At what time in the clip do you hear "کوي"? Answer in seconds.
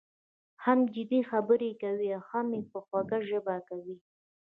1.81-2.07, 3.69-3.97